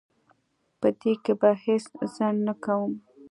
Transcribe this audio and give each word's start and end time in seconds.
په 0.79 0.87
دې 0.99 1.13
کې 1.23 1.33
به 1.39 1.49
هیڅ 1.63 1.85
ځنډ 2.13 2.37
نه 2.47 2.53
کوم. 2.63 2.93